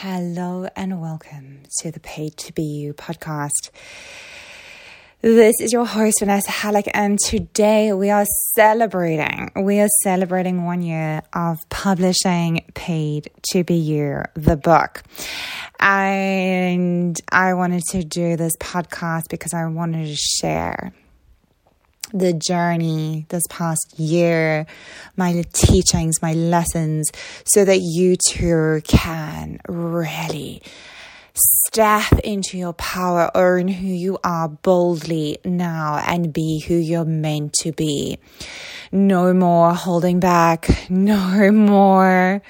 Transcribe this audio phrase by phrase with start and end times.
[0.00, 3.70] Hello and welcome to the Paid to Be You podcast.
[5.22, 9.50] This is your host, Vanessa Halleck, and today we are celebrating.
[9.56, 15.02] We are celebrating one year of publishing Paid to Be You, the book.
[15.80, 20.92] And I wanted to do this podcast because I wanted to share
[22.12, 24.66] the journey this past year,
[25.16, 27.10] my teachings, my lessons,
[27.44, 30.62] so that you too can really
[31.34, 37.52] step into your power, earn who you are boldly now, and be who you're meant
[37.60, 38.18] to be.
[38.92, 42.42] No more holding back, no more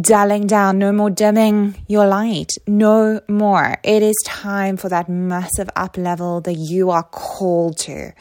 [0.00, 3.76] dulling down, no more dimming your light, no more.
[3.82, 8.12] It is time for that massive up level that you are called to,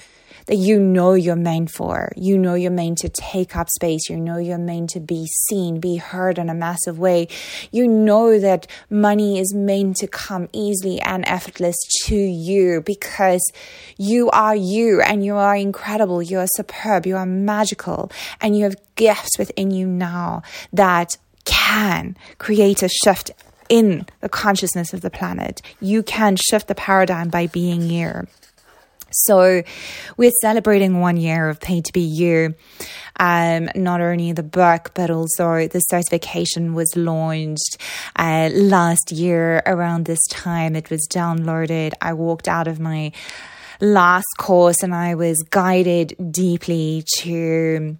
[0.47, 2.11] that you know you're meant for.
[2.15, 4.09] You know you're meant to take up space.
[4.09, 7.27] You know you're meant to be seen, be heard in a massive way.
[7.71, 13.51] You know that money is meant to come easily and effortless to you because
[13.97, 16.21] you are you and you are incredible.
[16.21, 17.05] You are superb.
[17.07, 23.31] You are magical and you have gifts within you now that can create a shift
[23.69, 25.61] in the consciousness of the planet.
[25.79, 28.27] You can shift the paradigm by being here.
[29.11, 29.63] So,
[30.17, 32.53] we're celebrating one year of Paid to Be You.
[33.17, 37.77] Um, not only the book, but also the certification was launched
[38.17, 40.75] uh, last year around this time.
[40.75, 41.93] It was downloaded.
[42.01, 43.13] I walked out of my
[43.79, 47.97] last course and I was guided deeply to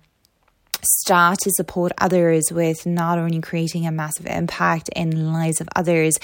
[0.86, 6.18] start to support others with not only creating a massive impact in lives of others,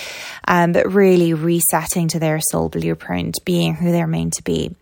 [0.47, 4.75] um, but really resetting to their soul blueprint, being who they're meant to be.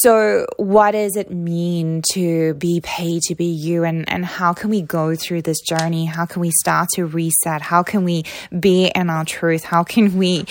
[0.00, 3.84] So, what does it mean to be paid to be you?
[3.84, 6.04] And, and how can we go through this journey?
[6.04, 7.62] How can we start to reset?
[7.62, 8.24] How can we
[8.60, 9.64] be in our truth?
[9.64, 10.44] How can we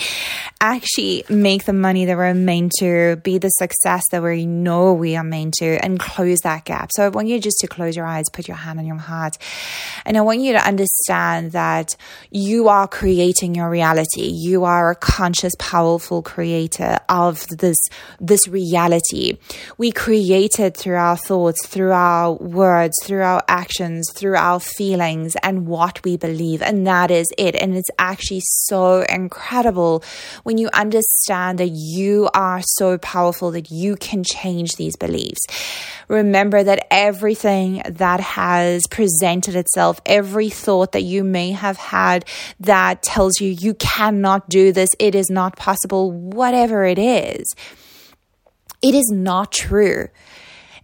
[0.60, 5.14] actually make the money that we're meant to, be the success that we know we
[5.14, 6.90] are meant to, and close that gap?
[6.92, 9.38] So, I want you just to close your eyes, put your hand on your heart.
[10.04, 11.94] And I want you to understand that
[12.32, 14.26] you are creating your reality.
[14.26, 17.78] You are a conscious, powerful creator of this,
[18.18, 19.35] this reality.
[19.78, 25.34] We create it through our thoughts, through our words, through our actions, through our feelings,
[25.42, 26.62] and what we believe.
[26.62, 27.54] And that is it.
[27.56, 30.02] And it's actually so incredible
[30.42, 35.40] when you understand that you are so powerful that you can change these beliefs.
[36.08, 42.24] Remember that everything that has presented itself, every thought that you may have had
[42.60, 47.54] that tells you you cannot do this, it is not possible, whatever it is
[48.86, 50.06] it is not true.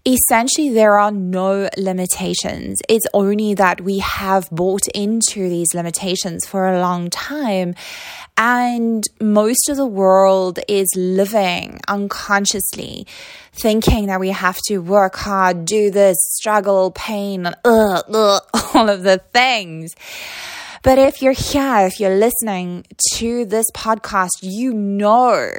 [0.04, 2.80] Essentially, there are no limitations.
[2.88, 7.76] It's only that we have bought into these limitations for a long time.
[8.36, 13.06] And most of the world is living unconsciously,
[13.52, 18.42] thinking that we have to work hard, do this, struggle, pain, and uh, uh, ugh,
[18.54, 19.92] ugh, all of the things.
[20.82, 25.52] But if you're here, if you're listening to this podcast, you know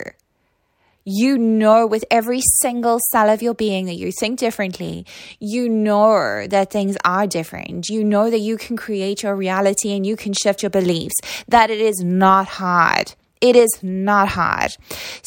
[1.05, 5.05] you know with every single cell of your being that you think differently.
[5.39, 7.89] You know that things are different.
[7.89, 11.15] You know that you can create your reality and you can shift your beliefs,
[11.47, 13.13] that it is not hard.
[13.41, 14.71] It is not hard.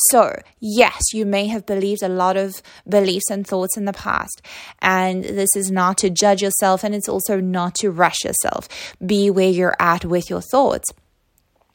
[0.09, 4.41] So, yes, you may have believed a lot of beliefs and thoughts in the past.
[4.81, 8.69] And this is not to judge yourself and it's also not to rush yourself.
[9.05, 10.91] Be where you're at with your thoughts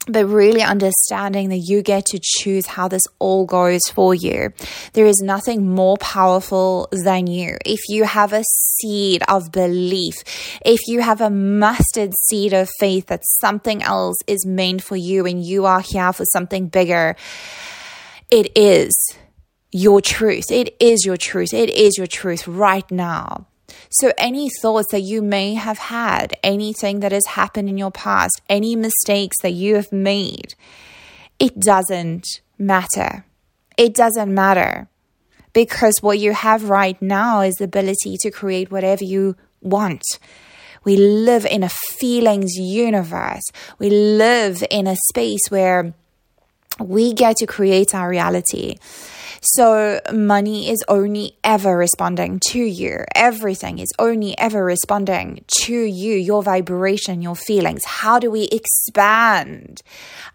[0.08, 4.52] but really understanding that you get to choose how this all goes for you.
[4.94, 7.58] There is nothing more powerful than you.
[7.66, 10.16] If you have a seed of belief,
[10.66, 15.26] if you have a mustard seed of faith that something else is meant for you
[15.26, 17.16] and you are here for something bigger,
[18.32, 18.92] it is
[19.72, 20.52] your truth.
[20.52, 21.54] It is your truth.
[21.54, 23.48] It is your truth right now.
[23.90, 28.42] So, any thoughts that you may have had, anything that has happened in your past,
[28.50, 30.56] any mistakes that you have made,
[31.40, 33.26] it doesn't matter.
[33.78, 34.88] It doesn't matter
[35.54, 40.04] because what you have right now is the ability to create whatever you want.
[40.84, 43.44] We live in a feelings universe.
[43.78, 45.94] We live in a space where
[46.80, 48.78] we get to create our reality.
[49.44, 53.06] So money is only ever responding to you.
[53.16, 57.84] Everything is only ever responding to you, your vibration, your feelings.
[57.84, 59.82] How do we expand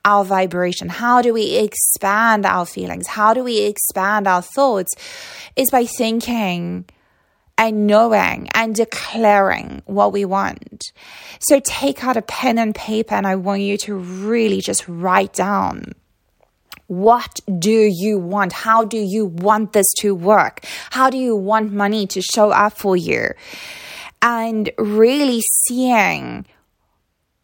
[0.05, 0.89] our vibration?
[0.89, 3.07] How do we expand our feelings?
[3.07, 4.93] How do we expand our thoughts?
[5.55, 6.87] Is by thinking
[7.57, 10.83] and knowing and declaring what we want.
[11.39, 15.33] So take out a pen and paper and I want you to really just write
[15.33, 15.95] down
[16.87, 18.53] what do you want?
[18.53, 20.65] How do you want this to work?
[20.91, 23.31] How do you want money to show up for you?
[24.23, 26.47] And really seeing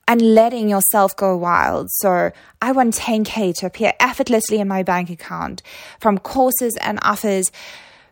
[0.09, 1.91] and letting yourself go wild.
[1.91, 5.63] So I want 10K to appear effortlessly in my bank account
[6.01, 7.51] from courses and offers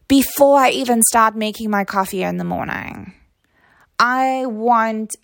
[0.08, 3.12] before I even start making my coffee in the morning.
[3.98, 5.14] I want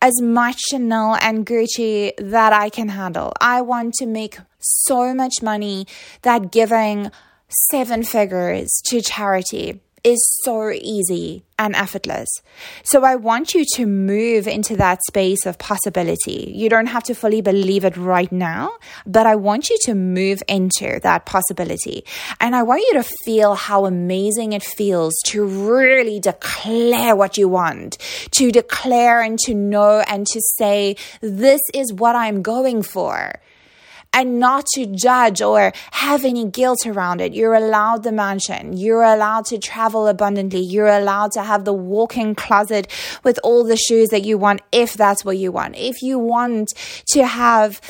[0.00, 3.32] as much Chanel and Gucci that I can handle.
[3.40, 5.86] I want to make so much money
[6.22, 7.10] that giving
[7.70, 12.28] seven figures to charity is so easy and effortless.
[12.82, 16.52] So I want you to move into that space of possibility.
[16.54, 18.74] You don't have to fully believe it right now,
[19.06, 22.04] but I want you to move into that possibility.
[22.38, 27.48] And I want you to feel how amazing it feels to really declare what you
[27.48, 27.96] want,
[28.32, 33.40] to declare and to know and to say, this is what I'm going for
[34.14, 37.34] and not to judge or have any guilt around it.
[37.34, 38.72] You're allowed the mansion.
[38.72, 40.60] You're allowed to travel abundantly.
[40.60, 42.86] You're allowed to have the walk-in closet
[43.24, 45.76] with all the shoes that you want if that's what you want.
[45.76, 46.72] If you want
[47.08, 47.80] to have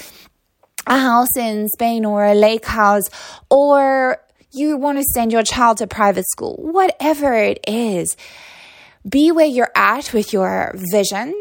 [0.87, 3.05] a house in Spain or a lake house
[3.51, 4.19] or
[4.51, 8.17] you want to send your child to private school, whatever it is,
[9.07, 11.35] be where you're at with your vision,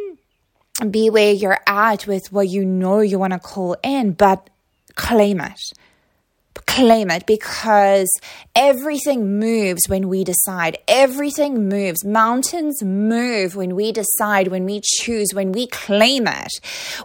[0.89, 4.50] be where you're at with what you know you want to call in, but
[4.95, 5.60] claim it.
[6.66, 8.10] Claim it because
[8.56, 10.78] everything moves when we decide.
[10.88, 12.06] Everything moves.
[12.06, 16.54] Mountains move when we decide, when we choose, when we claim it.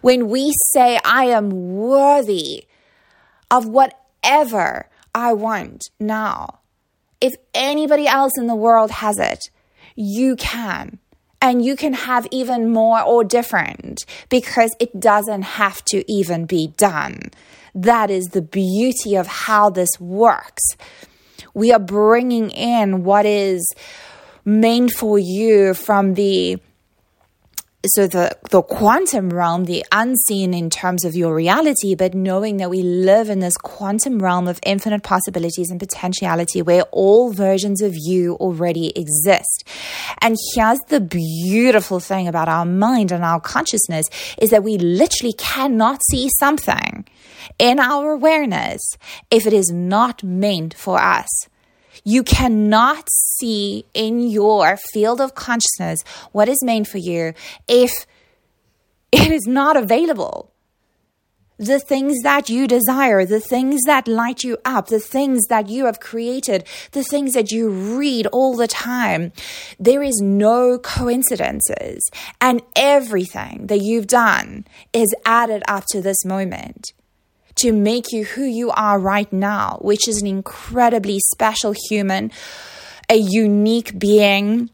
[0.00, 2.66] When we say, I am worthy
[3.50, 6.60] of whatever I want now.
[7.20, 9.50] If anybody else in the world has it,
[9.96, 10.98] you can.
[11.40, 16.68] And you can have even more or different because it doesn't have to even be
[16.76, 17.30] done.
[17.82, 20.64] That is the beauty of how this works.
[21.54, 23.64] We are bringing in what is
[24.44, 26.58] meant for you from the
[27.86, 32.70] so the the quantum realm the unseen in terms of your reality but knowing that
[32.70, 37.94] we live in this quantum realm of infinite possibilities and potentiality where all versions of
[37.94, 39.64] you already exist.
[40.20, 44.06] And here's the beautiful thing about our mind and our consciousness
[44.38, 47.06] is that we literally cannot see something
[47.60, 48.80] in our awareness
[49.30, 51.28] if it is not meant for us
[52.08, 53.06] you cannot
[53.38, 56.00] see in your field of consciousness
[56.32, 57.34] what is meant for you
[57.68, 58.06] if
[59.12, 60.50] it is not available.
[61.58, 65.84] The things that you desire, the things that light you up, the things that you
[65.84, 69.32] have created, the things that you read all the time,
[69.78, 72.08] there is no coincidences.
[72.40, 76.92] And everything that you've done is added up to this moment
[77.58, 82.30] to make you who you are right now, which is an incredibly special human,
[83.08, 84.70] a unique being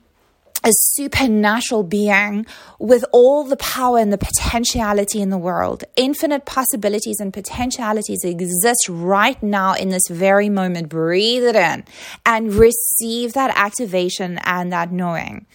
[0.64, 2.46] a supernatural being
[2.78, 5.84] with all the power and the potentiality in the world.
[5.94, 10.88] Infinite possibilities and potentialities exist right now in this very moment.
[10.88, 11.84] Breathe it in
[12.24, 15.46] and receive that activation and that knowing.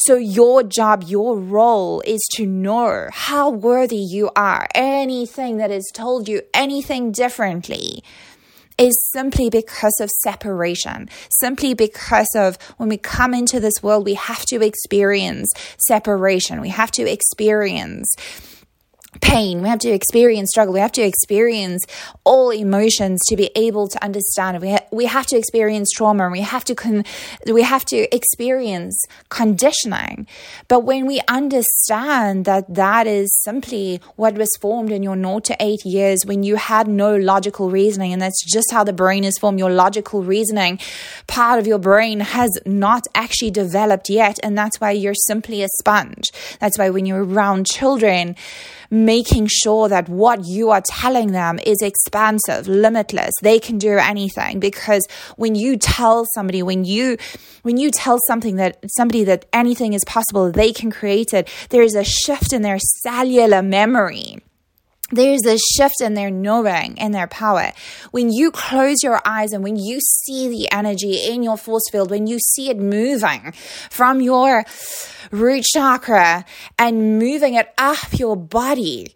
[0.00, 4.68] So, your job, your role is to know how worthy you are.
[4.74, 8.04] Anything that is told you anything differently
[8.78, 11.08] is simply because of separation,
[11.40, 16.60] simply because of when we come into this world, we have to experience separation.
[16.60, 18.14] We have to experience
[19.20, 21.84] pain, we have to experience struggle, we have to experience
[22.24, 24.60] all emotions to be able to understand.
[24.60, 27.04] We, ha- we have to experience trauma and we have to con-
[27.46, 28.96] we have to experience
[29.28, 30.26] conditioning.
[30.68, 35.56] But when we understand that that is simply what was formed in your 0 to
[35.58, 39.36] 8 years when you had no logical reasoning and that's just how the brain is
[39.38, 40.78] formed, your logical reasoning
[41.26, 45.68] part of your brain has not actually developed yet and that's why you're simply a
[45.78, 46.24] sponge.
[46.60, 48.36] That's why when you're around children
[49.08, 53.32] making sure that what you are telling them is expansive, limitless.
[53.42, 57.16] They can do anything because when you tell somebody, when you
[57.62, 61.48] when you tell something that somebody that anything is possible, they can create it.
[61.70, 64.42] There is a shift in their cellular memory
[65.10, 67.72] there's a shift in their knowing and their power.
[68.10, 72.10] When you close your eyes and when you see the energy in your force field,
[72.10, 73.52] when you see it moving
[73.90, 74.64] from your
[75.30, 76.44] root chakra
[76.78, 79.14] and moving it up your body,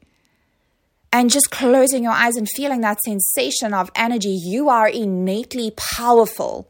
[1.12, 6.66] and just closing your eyes and feeling that sensation of energy, you are innately powerful.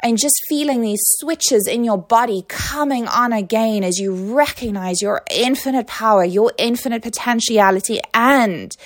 [0.00, 5.22] And just feeling these switches in your body coming on again as you recognize your
[5.30, 8.76] infinite power, your infinite potentiality, and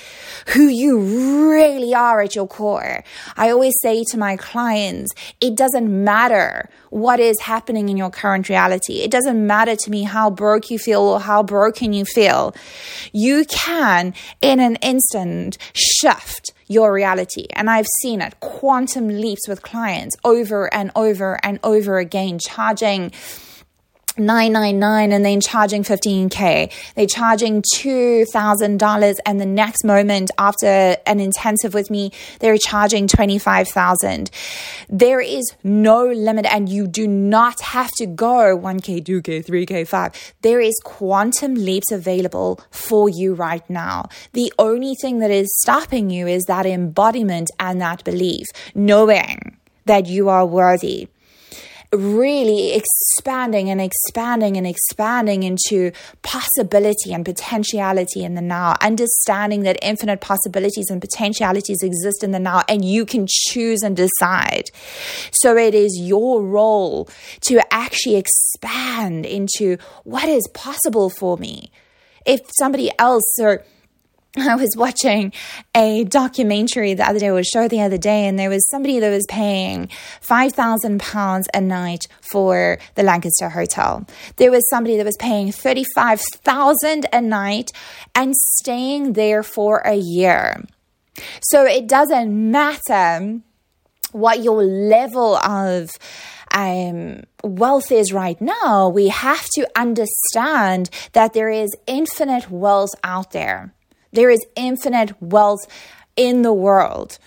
[0.49, 0.99] who you
[1.51, 3.05] really are at your core.
[3.37, 8.49] I always say to my clients, it doesn't matter what is happening in your current
[8.49, 9.01] reality.
[9.01, 12.55] It doesn't matter to me how broke you feel or how broken you feel.
[13.13, 17.47] You can, in an instant, shift your reality.
[17.53, 23.13] And I've seen it quantum leaps with clients over and over and over again, charging
[24.19, 31.75] 999 and then charging 15k they're charging $2000 and the next moment after an intensive
[31.75, 34.31] with me they're charging 25000
[34.89, 40.35] there is no limit and you do not have to go 1k 2k 3k 5
[40.43, 44.09] there is quantum leaps available for you right now.
[44.33, 50.07] The only thing that is stopping you is that embodiment and that belief knowing that
[50.07, 51.09] you are worthy
[51.93, 59.79] really expanding and expanding and expanding into possibility and potentiality in the now, understanding that
[59.83, 64.71] infinite possibilities and potentialities exist in the now, and you can choose and decide.
[65.33, 67.09] So it is your role
[67.43, 71.71] to actually expand into what is possible for me.
[72.25, 73.65] If somebody else or
[74.39, 75.33] I was watching
[75.75, 79.11] a documentary the other day, was show the other day, and there was somebody that
[79.11, 79.91] was paying
[80.23, 84.07] five thousand pounds a night for the Lancaster Hotel.
[84.37, 87.73] There was somebody that was paying thirty five thousand a night
[88.15, 90.65] and staying there for a year.
[91.43, 93.41] So it doesn't matter
[94.13, 95.91] what your level of
[96.55, 98.89] um, wealth is right now.
[98.89, 103.75] We have to understand that there is infinite wealth out there
[104.13, 105.67] there is infinite wealth
[106.17, 107.19] in the world.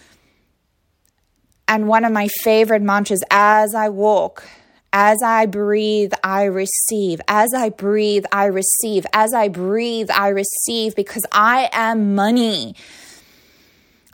[1.68, 4.48] And one of my favorite mantras as I walk,
[4.94, 7.20] as I breathe, I receive.
[7.28, 9.06] As I breathe, I receive.
[9.14, 12.76] As I breathe, I receive because I am money.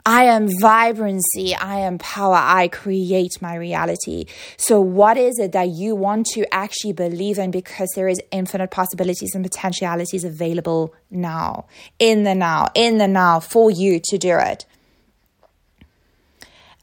[0.04, 1.54] I am vibrancy.
[1.54, 2.34] I am power.
[2.34, 4.26] I create my reality.
[4.56, 7.52] So, what is it that you want to actually believe in?
[7.52, 11.66] Because there is infinite possibilities and potentialities available now,
[12.00, 14.66] in the now, in the now for you to do it.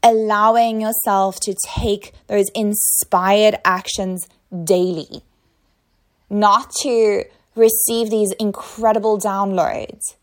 [0.02, 4.26] Allowing yourself to take those inspired actions
[4.64, 5.22] daily,
[6.30, 7.24] not to
[7.54, 10.14] receive these incredible downloads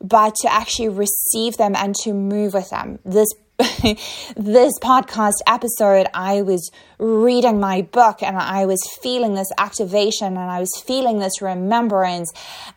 [0.00, 2.98] but to actually receive them and to move with them.
[3.04, 10.26] This this podcast episode, I was reading my book and I was feeling this activation
[10.26, 12.32] and I was feeling this remembrance,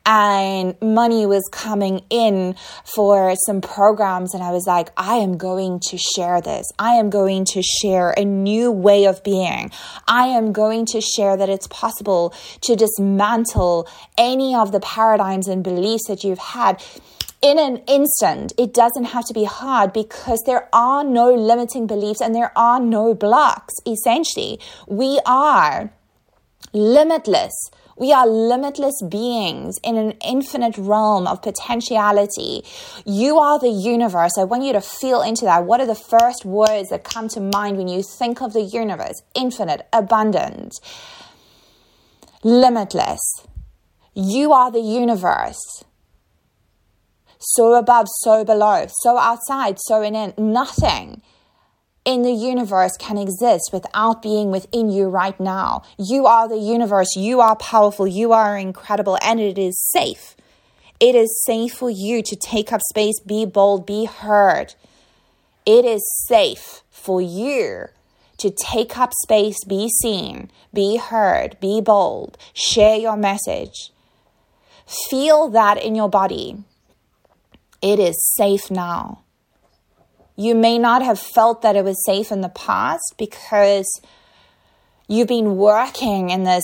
[0.06, 2.56] and money was coming in
[2.86, 4.34] for some programs.
[4.34, 6.66] And I was like, I am going to share this.
[6.80, 9.72] I am going to share a new way of being.
[10.08, 15.62] I am going to share that it's possible to dismantle any of the paradigms and
[15.62, 16.82] beliefs that you've had
[17.42, 18.54] in an instant.
[18.58, 22.80] It doesn't have to be hard because there are no limiting beliefs and there are
[22.80, 23.74] no blocks.
[23.86, 25.92] Essentially, we are
[26.74, 27.54] limitless.
[27.98, 32.64] We are limitless beings in an infinite realm of potentiality.
[33.06, 34.32] You are the universe.
[34.38, 35.66] I want you to feel into that.
[35.66, 39.22] What are the first words that come to mind when you think of the universe?
[39.36, 40.76] Infinite, abundant,
[42.42, 43.20] limitless.
[44.14, 45.84] You are the universe
[47.40, 50.34] so above, so below, so outside, so in.
[50.38, 51.22] Nothing
[52.06, 55.84] in the universe can exist without being within you right now.
[55.98, 57.16] You are the universe.
[57.16, 58.08] You are powerful.
[58.08, 60.36] You are incredible, and it is safe.
[61.00, 64.76] It is safe for you to take up space, be bold, be heard.
[65.66, 67.88] It is safe for you
[68.38, 73.92] to take up space, be seen, be heard, be bold, share your message.
[75.10, 76.58] Feel that in your body.
[77.82, 79.24] It is safe now.
[80.36, 83.88] You may not have felt that it was safe in the past because
[85.08, 86.64] you've been working in this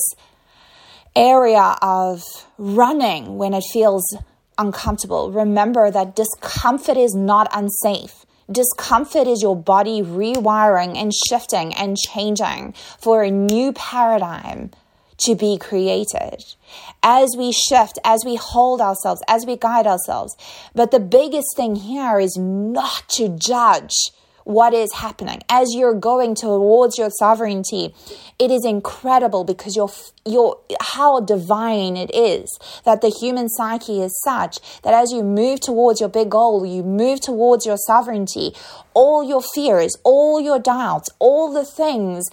[1.16, 2.22] area of
[2.58, 4.18] running when it feels
[4.58, 5.32] uncomfortable.
[5.32, 8.26] Remember that discomfort is not unsafe.
[8.52, 14.72] Discomfort is your body rewiring and shifting and changing for a new paradigm
[15.18, 16.44] to be created.
[17.04, 20.36] As we shift, as we hold ourselves, as we guide ourselves.
[20.74, 23.94] But the biggest thing here is not to judge
[24.46, 27.94] what is happening as you're going towards your sovereignty
[28.38, 29.92] it is incredible because you're
[30.24, 32.48] you're how divine it is
[32.86, 36.84] that the human psyche is such that as you move towards your big goal you
[36.84, 38.54] move towards your sovereignty
[38.94, 42.24] all your fears all your doubts all the things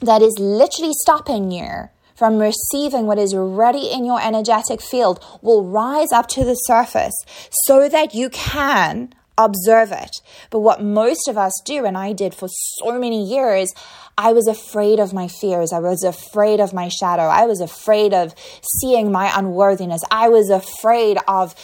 [0.00, 5.64] that is literally stopping you from receiving what is already in your energetic field will
[5.64, 7.14] rise up to the surface
[7.50, 10.20] so that you can observe it.
[10.50, 13.72] But what most of us do, and I did for so many years,
[14.16, 15.72] I was afraid of my fears.
[15.72, 17.24] I was afraid of my shadow.
[17.24, 18.32] I was afraid of
[18.62, 20.02] seeing my unworthiness.
[20.10, 21.54] I was afraid of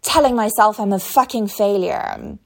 [0.00, 2.38] telling myself I'm a fucking failure.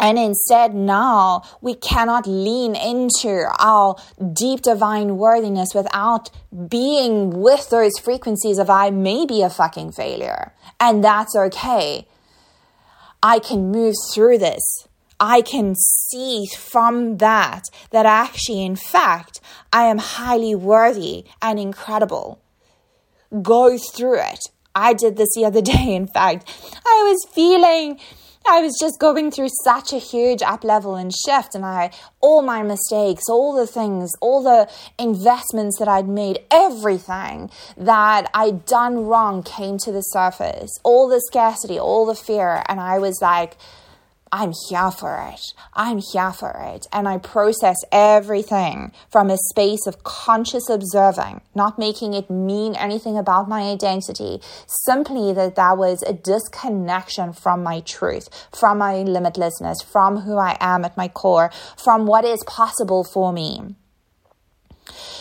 [0.00, 3.96] And instead, now we cannot lean into our
[4.32, 6.30] deep divine worthiness without
[6.68, 10.52] being with those frequencies of I may be a fucking failure.
[10.78, 12.06] And that's okay.
[13.22, 14.86] I can move through this.
[15.18, 19.40] I can see from that that actually, in fact,
[19.72, 22.40] I am highly worthy and incredible.
[23.42, 24.38] Go through it.
[24.76, 26.48] I did this the other day, in fact.
[26.86, 27.98] I was feeling
[28.50, 31.90] I was just going through such a huge up level and shift, and I,
[32.20, 38.64] all my mistakes, all the things, all the investments that I'd made, everything that I'd
[38.64, 40.70] done wrong came to the surface.
[40.82, 43.58] All the scarcity, all the fear, and I was like,
[44.32, 45.40] I'm here for it.
[45.74, 46.86] I'm here for it.
[46.92, 53.16] And I process everything from a space of conscious observing, not making it mean anything
[53.16, 59.84] about my identity, simply that that was a disconnection from my truth, from my limitlessness,
[59.84, 63.76] from who I am at my core, from what is possible for me.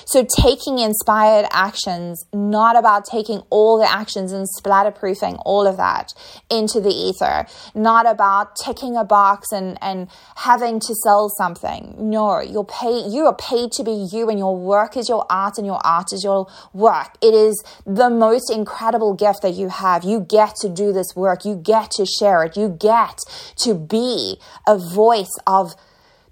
[0.06, 6.14] So taking inspired actions, not about taking all the actions and splatterproofing all of that
[6.50, 7.46] into the ether,
[7.76, 10.08] not about ticking a box and, and
[10.38, 11.96] having to sell something.
[11.98, 15.58] No, you're paid, you are paid to be you and your work is your art
[15.58, 17.18] and your art is your work.
[17.22, 20.04] It is the most incredible gift that you have.
[20.04, 21.46] You get to do this work.
[21.46, 22.56] You get to share it.
[22.56, 23.20] You get
[23.64, 25.76] to be a voice of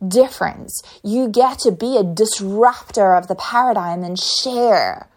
[0.05, 0.81] difference.
[1.03, 5.07] You get to be a disruptor of the paradigm and share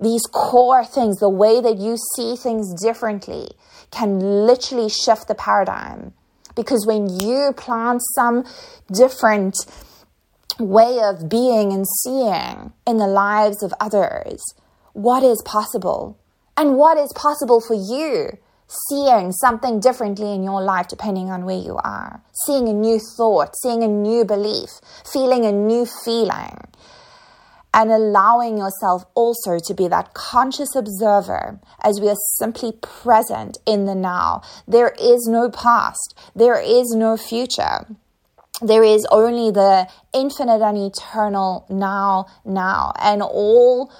[0.00, 3.48] these core things, the way that you see things differently
[3.90, 6.12] can literally shift the paradigm.
[6.54, 8.44] Because when you plant some
[8.92, 9.56] different
[10.58, 14.42] way of being and seeing in the lives of others,
[14.92, 16.18] what is possible?
[16.56, 18.38] And what is possible for you?
[18.68, 23.54] Seeing something differently in your life depending on where you are, seeing a new thought,
[23.56, 24.70] seeing a new belief,
[25.04, 26.58] feeling a new feeling,
[27.72, 33.84] and allowing yourself also to be that conscious observer as we are simply present in
[33.84, 34.42] the now.
[34.66, 37.86] There is no past, there is no future.
[38.62, 43.92] There is only the infinite and eternal now, now, and all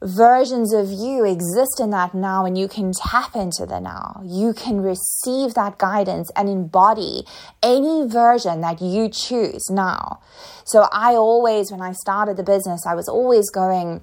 [0.00, 4.20] versions of you exist in that now and you can tap into the now.
[4.24, 7.24] You can receive that guidance and embody
[7.62, 10.20] any version that you choose now.
[10.64, 14.02] So I always, when I started the business, I was always going,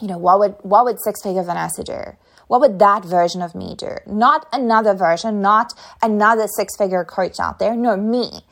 [0.00, 2.16] you know, what would, what would six figure Vanessa do?
[2.48, 3.96] What would that version of me do?
[4.06, 7.74] Not another version, not another six figure coach out there.
[7.74, 8.42] No, me.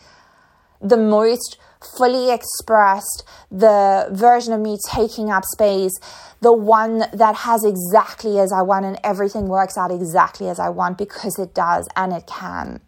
[0.80, 5.92] The most fully expressed, the version of me taking up space,
[6.40, 10.68] the one that has exactly as I want and everything works out exactly as I
[10.68, 12.80] want because it does and it can.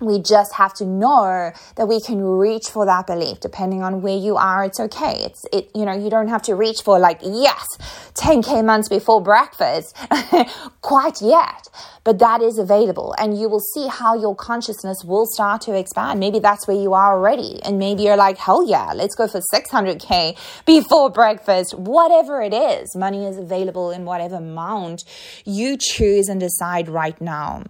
[0.00, 3.40] We just have to know that we can reach for that belief.
[3.40, 5.22] Depending on where you are, it's okay.
[5.24, 5.70] It's it.
[5.74, 7.66] You know, you don't have to reach for like yes,
[8.14, 9.96] 10k months before breakfast,
[10.80, 11.68] quite yet.
[12.02, 16.18] But that is available, and you will see how your consciousness will start to expand.
[16.18, 19.40] Maybe that's where you are already, and maybe you're like, hell yeah, let's go for
[19.52, 21.74] 600k before breakfast.
[21.78, 25.04] Whatever it is, money is available in whatever amount
[25.44, 27.64] you choose and decide right now.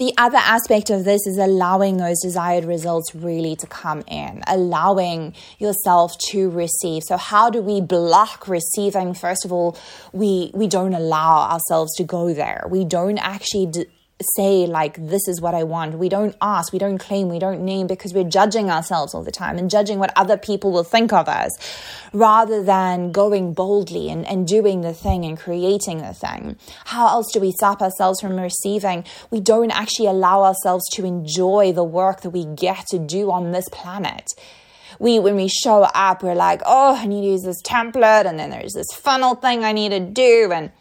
[0.00, 5.34] The other aspect of this is allowing those desired results really to come in, allowing
[5.58, 7.02] yourself to receive.
[7.02, 9.12] So how do we block receiving?
[9.12, 9.76] First of all,
[10.14, 12.64] we we don't allow ourselves to go there.
[12.70, 13.66] We don't actually
[14.34, 15.98] say like this is what i want.
[15.98, 19.30] We don't ask we don't claim we don't name because we're judging ourselves all the
[19.30, 21.50] time and judging what other people will think of us
[22.12, 26.56] rather than going boldly and, and doing the thing and creating the thing.
[26.84, 29.04] How else do we stop ourselves from receiving?
[29.30, 33.52] We don't actually allow ourselves to enjoy the work that we get to do on
[33.52, 34.26] this planet.
[34.98, 38.38] We when we show up we're like oh i need to use this template and
[38.38, 40.72] then there's this funnel thing i need to do and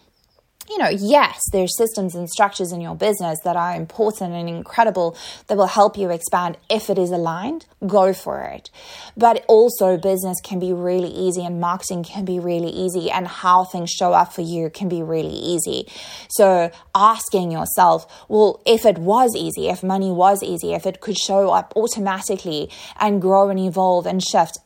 [0.70, 5.18] you know, yes, there's systems and structures in your business that are important and incredible
[5.48, 8.70] that will help you expand if it is aligned, go for it.
[9.18, 13.64] But also, business can be really easy and marketing can be really easy, and how
[13.64, 15.88] things show up for you can be really easy.
[16.30, 21.18] So, asking yourself, well, if it was easy, if money was easy, if it could
[21.18, 24.60] show up automatically and grow and evolve and shift,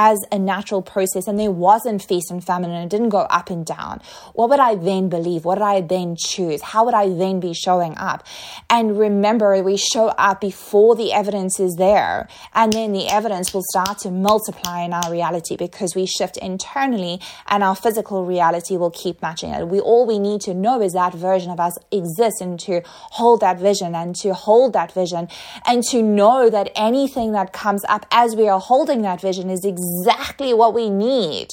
[0.00, 3.50] as a natural process and there wasn't feast and famine and it didn't go up
[3.50, 4.00] and down,
[4.32, 5.44] what would I then believe?
[5.44, 6.62] What would I then choose?
[6.62, 8.24] How would I then be showing up?
[8.70, 13.64] And remember, we show up before the evidence is there, and then the evidence will
[13.72, 18.92] start to multiply in our reality because we shift internally and our physical reality will
[18.92, 19.66] keep matching it.
[19.66, 23.40] We all we need to know is that version of us exists and to hold
[23.40, 25.26] that vision and to hold that vision
[25.66, 29.64] and to know that anything that comes up as we are holding that vision is
[29.64, 31.48] exactly exactly what we need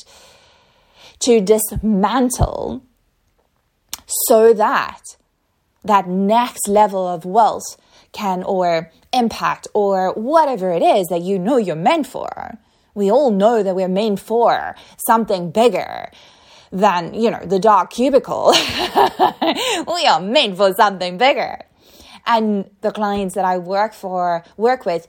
[1.19, 2.83] to dismantle
[4.27, 5.01] so that
[5.83, 7.77] that next level of wealth
[8.11, 12.57] can or impact or whatever it is that you know you're meant for.
[12.93, 16.09] We all know that we're meant for something bigger
[16.71, 18.53] than, you know, the dark cubicle.
[19.87, 21.59] we are meant for something bigger.
[22.25, 25.07] And the clients that I work for, work with,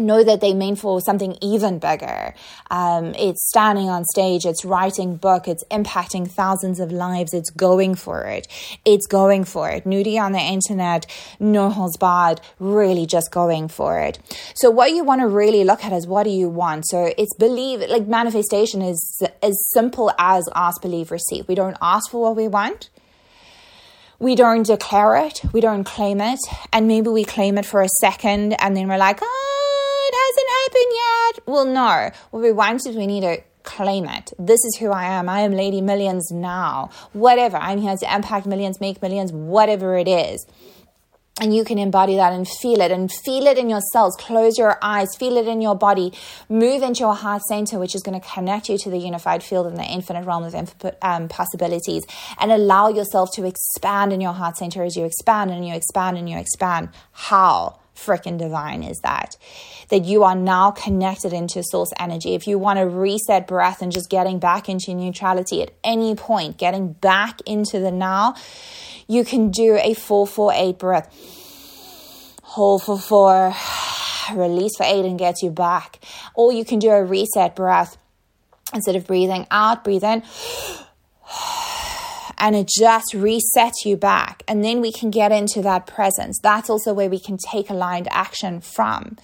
[0.00, 2.34] know that they mean for something even bigger.
[2.70, 7.94] Um, it's standing on stage, it's writing book, it's impacting thousands of lives, it's going
[7.94, 8.48] for it.
[8.84, 9.84] It's going for it.
[9.84, 11.06] Nudie on the internet,
[11.38, 14.18] no holds barred, really just going for it.
[14.54, 16.88] So what you want to really look at is what do you want?
[16.88, 21.48] So it's believe, like manifestation is as simple as ask, believe, receive.
[21.48, 22.90] We don't ask for what we want
[24.20, 26.38] we don't declare it, we don't claim it,
[26.74, 29.59] and maybe we claim it for a second and then we're like, hasn't
[30.74, 31.40] yet.
[31.46, 32.10] Well, no.
[32.30, 34.32] What we want is we need to claim it.
[34.38, 35.28] This is who I am.
[35.28, 36.90] I am Lady Millions now.
[37.12, 37.56] Whatever.
[37.56, 40.46] I'm here to impact millions, make millions, whatever it is.
[41.40, 44.14] And you can embody that and feel it and feel it in your cells.
[44.16, 46.12] Close your eyes, feel it in your body.
[46.50, 49.66] Move into your heart center, which is going to connect you to the unified field
[49.66, 50.54] and the infinite realm of
[51.00, 52.04] um, possibilities.
[52.38, 56.18] And allow yourself to expand in your heart center as you expand and you expand
[56.18, 56.90] and you expand.
[57.12, 57.79] How?
[58.04, 59.36] Freaking divine is that?
[59.88, 62.34] That you are now connected into source energy.
[62.34, 66.56] If you want to reset breath and just getting back into neutrality at any point,
[66.58, 68.34] getting back into the now,
[69.06, 71.08] you can do a 448 breath.
[72.42, 73.54] Hold for four,
[74.34, 76.00] release for eight, and get you back.
[76.34, 77.96] Or you can do a reset breath.
[78.72, 80.22] Instead of breathing out, breathe in
[82.40, 84.42] and it just resets you back.
[84.48, 86.40] And then we can get into that presence.
[86.42, 89.16] That's also where we can take aligned action from.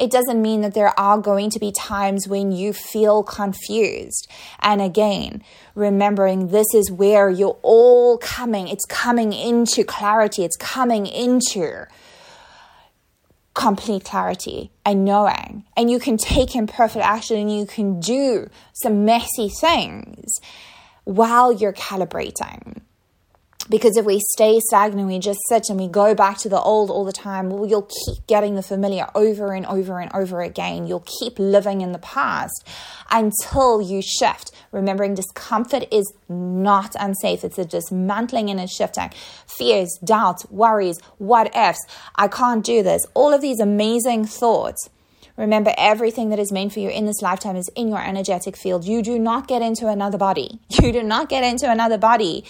[0.00, 4.28] It doesn't mean that there are going to be times when you feel confused.
[4.60, 5.42] And again,
[5.74, 11.86] remembering this is where you're all coming, it's coming into clarity, it's coming into
[13.54, 15.64] complete clarity and knowing.
[15.76, 20.40] And you can take imperfect action and you can do some messy things
[21.04, 22.82] while you're calibrating.
[23.70, 26.90] Because if we stay stagnant, we just sit and we go back to the old
[26.90, 30.88] all the time, well, you'll keep getting the familiar over and over and over again.
[30.88, 32.68] You'll keep living in the past
[33.10, 34.50] until you shift.
[34.72, 39.10] Remembering discomfort is not unsafe, it's a dismantling and a shifting.
[39.46, 41.86] Fears, doubts, worries, what ifs,
[42.16, 43.06] I can't do this.
[43.14, 44.90] All of these amazing thoughts
[45.36, 48.84] Remember, everything that is meant for you in this lifetime is in your energetic field.
[48.84, 50.60] You do not get into another body.
[50.82, 52.44] You do not get into another body.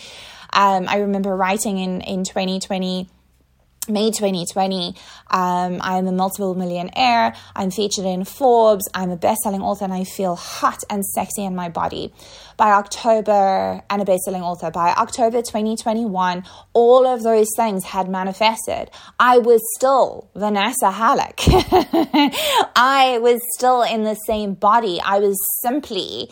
[0.54, 3.08] Um, I remember writing in, in 2020
[3.88, 4.94] May 2020,
[5.32, 7.34] um, I'm a multiple millionaire.
[7.56, 8.88] I'm featured in Forbes.
[8.94, 12.14] I'm a best selling author and I feel hot and sexy in my body.
[12.56, 18.08] By October, and a best selling author, by October 2021, all of those things had
[18.08, 18.88] manifested.
[19.18, 21.40] I was still Vanessa Halleck.
[22.76, 25.00] I was still in the same body.
[25.04, 26.30] I was simply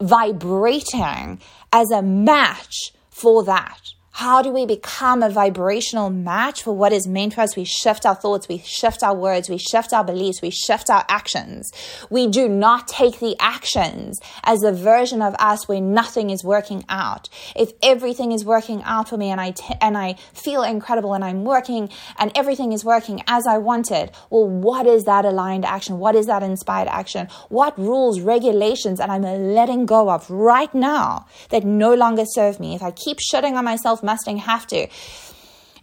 [0.00, 1.40] vibrating
[1.72, 2.74] as a match
[3.10, 3.78] for that.
[4.16, 7.54] How do we become a vibrational match for what is meant for us?
[7.54, 11.04] We shift our thoughts, we shift our words, we shift our beliefs, we shift our
[11.06, 11.70] actions.
[12.08, 16.82] We do not take the actions as a version of us where nothing is working
[16.88, 17.28] out.
[17.54, 21.22] If everything is working out for me and I t- and I feel incredible and
[21.22, 25.98] I'm working and everything is working as I wanted, well, what is that aligned action?
[25.98, 27.28] What is that inspired action?
[27.50, 32.74] What rules, regulations, and I'm letting go of right now that no longer serve me?
[32.74, 34.88] If I keep shutting on myself Mustang have to.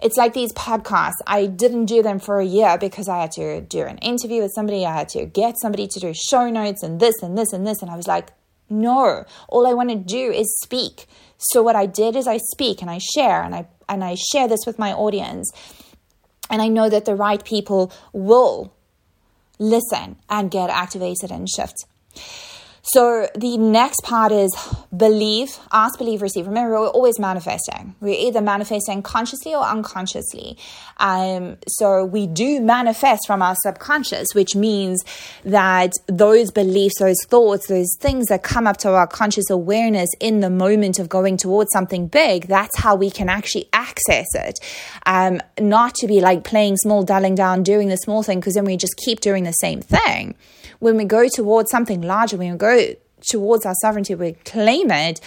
[0.02, 1.22] It's like these podcasts.
[1.26, 4.52] I didn't do them for a year because I had to do an interview with
[4.54, 4.86] somebody.
[4.86, 7.82] I had to get somebody to do show notes and this and this and this.
[7.82, 8.32] And I was like,
[8.70, 11.06] No, all I want to do is speak.
[11.38, 14.48] So what I did is I speak and I share and I and I share
[14.48, 15.52] this with my audience.
[16.50, 18.74] And I know that the right people will
[19.60, 21.86] listen and get activated and shift.
[22.86, 24.54] So the next part is
[24.96, 26.48] believe, ask, believe, receive.
[26.48, 27.96] Remember, we're always manifesting.
[28.02, 30.58] We're either manifesting consciously or unconsciously.
[30.98, 35.02] Um, so we do manifest from our subconscious, which means
[35.46, 40.42] that those beliefs, those thoughts, those things that come up to our conscious awareness in
[40.42, 44.60] the moment of going towards something big, that's how we can actually access it.
[45.06, 48.66] Um, not to be like playing small, dialing down, doing the small thing, because then
[48.66, 50.36] we just keep doing the same thing
[50.84, 52.94] when we go towards something larger, when we go
[53.26, 55.22] towards our sovereignty, we claim it,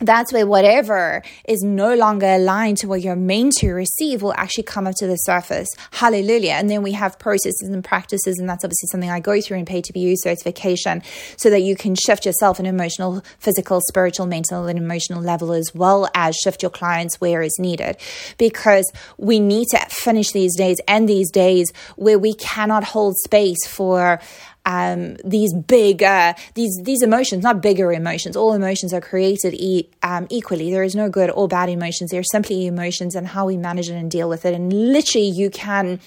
[0.00, 4.64] that's where whatever is no longer aligned to what you're meant to receive will actually
[4.64, 5.68] come up to the surface.
[5.90, 6.52] Hallelujah.
[6.52, 9.66] And then we have processes and practices, and that's obviously something I go through in
[9.66, 11.02] Paid to Be certification
[11.36, 15.70] so that you can shift yourself in emotional, physical, spiritual, mental, and emotional level as
[15.74, 17.98] well as shift your clients where is needed.
[18.38, 23.66] Because we need to finish these days and these days where we cannot hold space
[23.66, 24.18] for
[24.66, 28.36] um, these big uh, these these emotions, not bigger emotions.
[28.36, 30.70] All emotions are created e- um, equally.
[30.70, 32.10] There is no good or bad emotions.
[32.10, 34.54] They're simply emotions and how we manage it and deal with it.
[34.54, 36.00] And literally, you can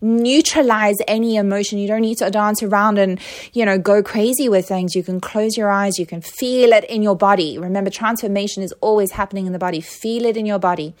[0.00, 1.78] neutralize any emotion.
[1.78, 3.18] You don't need to dance around and,
[3.52, 4.94] you know, go crazy with things.
[4.94, 5.98] You can close your eyes.
[5.98, 7.58] You can feel it in your body.
[7.58, 9.80] Remember, transformation is always happening in the body.
[9.80, 10.94] Feel it in your body.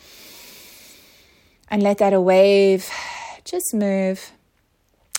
[1.70, 2.88] And let that wave
[3.44, 4.32] just move.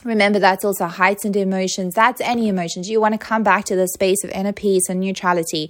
[0.05, 1.95] Remember, that's also heightened emotions.
[1.95, 2.87] That's any emotions.
[2.87, 5.69] You want to come back to the space of inner peace and neutrality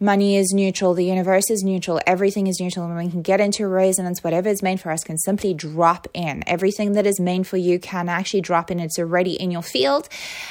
[0.00, 3.66] money is neutral, the universe is neutral, everything is neutral, and we can get into
[3.66, 6.44] resonance, whatever is meant for us can simply drop in.
[6.46, 8.78] Everything that is meant for you can actually drop in.
[8.78, 10.08] It's already in your field,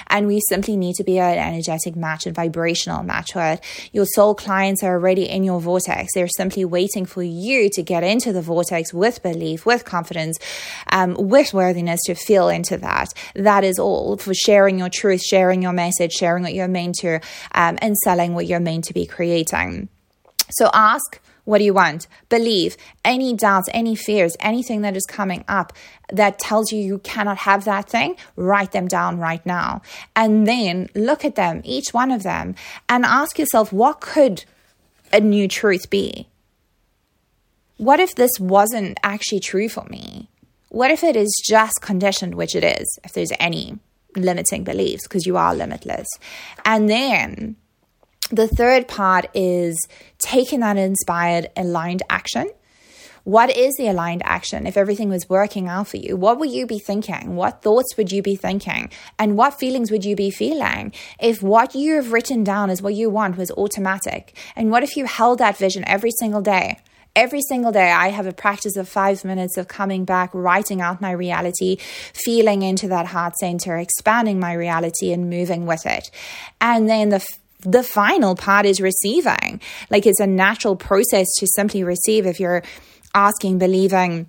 [0.07, 3.63] and we simply need to be an energetic match, and vibrational match it.
[3.93, 6.13] Your soul clients are already in your vortex.
[6.13, 10.37] They're simply waiting for you to get into the vortex with belief, with confidence,
[10.91, 13.09] um, with worthiness to feel into that.
[13.35, 17.21] That is all for sharing your truth, sharing your message, sharing what you're meant to,
[17.53, 19.89] um, and selling what you're meant to be creating creating.
[20.49, 22.07] So ask, what do you want?
[22.29, 25.73] Believe any doubts, any fears, anything that is coming up
[26.09, 29.81] that tells you you cannot have that thing, write them down right now.
[30.15, 32.55] And then look at them, each one of them,
[32.89, 34.45] and ask yourself, what could
[35.13, 36.27] a new truth be?
[37.77, 40.29] What if this wasn't actually true for me?
[40.69, 43.79] What if it is just conditioned, which it is, if there's any
[44.15, 46.07] limiting beliefs, because you are limitless?
[46.65, 47.55] And then
[48.31, 49.77] the third part is
[50.19, 52.49] taking that inspired, aligned action.
[53.23, 56.15] What is the aligned action if everything was working out for you?
[56.15, 57.35] What would you be thinking?
[57.35, 58.89] What thoughts would you be thinking?
[59.19, 62.93] And what feelings would you be feeling if what you have written down is what
[62.93, 64.37] you want was automatic?
[64.55, 66.79] And what if you held that vision every single day?
[67.17, 71.01] Every single day, I have a practice of five minutes of coming back, writing out
[71.01, 71.77] my reality,
[72.13, 76.11] feeling into that heart center, expanding my reality, and moving with it.
[76.61, 77.27] And then the
[77.61, 79.61] the final part is receiving.
[79.89, 82.63] Like it's a natural process to simply receive if you're
[83.13, 84.27] asking, believing,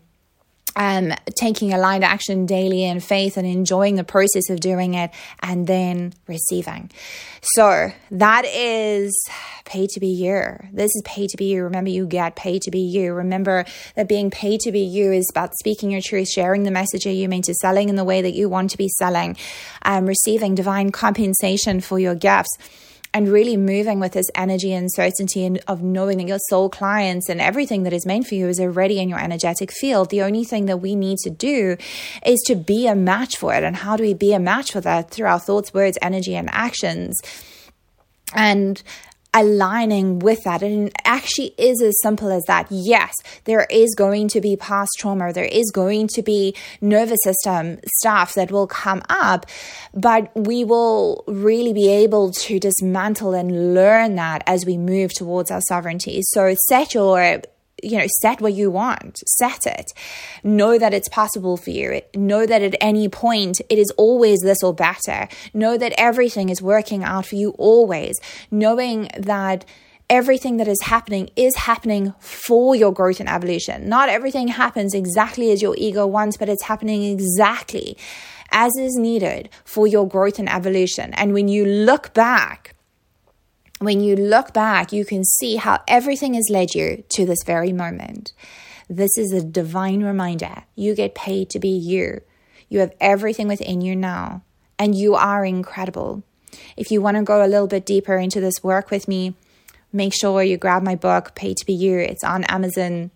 [0.76, 5.10] um, taking aligned action daily in faith and enjoying the process of doing it
[5.42, 6.90] and then receiving.
[7.42, 9.12] So that is
[9.64, 10.40] pay to be you.
[10.72, 11.64] This is pay to be you.
[11.64, 13.12] Remember, you get paid to be you.
[13.12, 13.64] Remember
[13.96, 17.12] that being paid to be you is about speaking your truth, sharing the message that
[17.12, 19.36] you mean to selling in the way that you want to be selling,
[19.82, 22.56] um, receiving divine compensation for your gifts
[23.18, 27.28] and really moving with this energy and certainty and of knowing that your soul clients
[27.28, 30.08] and everything that is meant for you is already in your energetic field.
[30.10, 31.76] The only thing that we need to do
[32.24, 33.64] is to be a match for it.
[33.64, 35.10] And how do we be a match for that?
[35.10, 37.20] Through our thoughts, words, energy, and actions.
[38.36, 38.80] And
[39.34, 40.62] aligning with that.
[40.62, 42.66] And it actually is as simple as that.
[42.70, 43.12] Yes,
[43.44, 48.34] there is going to be past trauma, there is going to be nervous system stuff
[48.34, 49.46] that will come up,
[49.94, 55.50] but we will really be able to dismantle and learn that as we move towards
[55.50, 56.20] our sovereignty.
[56.22, 57.42] So set your
[57.82, 59.92] you know, set what you want, set it.
[60.42, 62.00] Know that it's possible for you.
[62.14, 65.28] Know that at any point it is always this or better.
[65.54, 68.18] Know that everything is working out for you always.
[68.50, 69.64] Knowing that
[70.10, 73.88] everything that is happening is happening for your growth and evolution.
[73.88, 77.96] Not everything happens exactly as your ego wants, but it's happening exactly
[78.50, 81.12] as is needed for your growth and evolution.
[81.14, 82.74] And when you look back,
[83.78, 87.72] when you look back, you can see how everything has led you to this very
[87.72, 88.32] moment.
[88.88, 90.64] This is a divine reminder.
[90.74, 92.22] You get paid to be you.
[92.68, 94.42] You have everything within you now,
[94.78, 96.22] and you are incredible.
[96.76, 99.34] If you want to go a little bit deeper into this work with me,
[99.92, 101.98] make sure you grab my book, Paid to Be You.
[101.98, 103.10] It's on Amazon.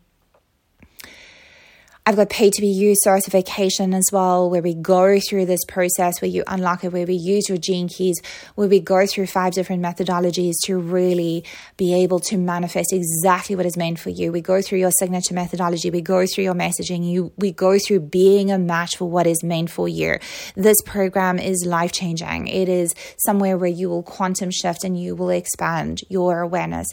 [2.05, 6.21] I've got Paid to Be You certification as well, where we go through this process
[6.21, 8.21] where you unlock it, where we use your gene keys,
[8.57, 11.45] where we go through five different methodologies to really
[11.77, 14.33] be able to manifest exactly what is meant for you.
[14.33, 18.01] We go through your signature methodology, we go through your messaging, you we go through
[18.01, 20.19] being a match for what is meant for you.
[20.57, 22.49] This program is life changing.
[22.49, 26.89] It is somewhere where you will quantum shift and you will expand your awareness.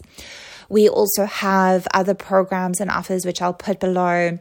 [0.69, 4.38] We also have other programs and offers which I'll put below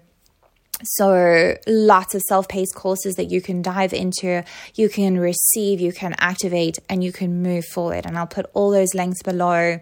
[0.85, 5.93] so, lots of self paced courses that you can dive into, you can receive, you
[5.93, 8.07] can activate, and you can move forward.
[8.07, 9.81] And I'll put all those links below.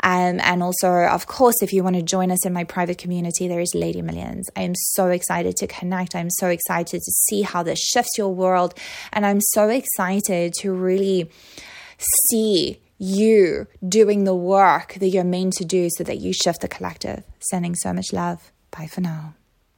[0.00, 3.48] Um, and also, of course, if you want to join us in my private community,
[3.48, 4.48] there is Lady Millions.
[4.54, 6.14] I am so excited to connect.
[6.14, 8.74] I'm so excited to see how this shifts your world.
[9.12, 11.30] And I'm so excited to really
[12.28, 16.68] see you doing the work that you're meant to do so that you shift the
[16.68, 17.24] collective.
[17.40, 18.52] Sending so much love.
[18.70, 19.34] Bye for now.